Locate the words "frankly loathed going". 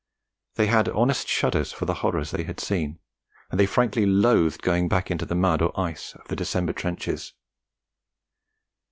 3.67-4.89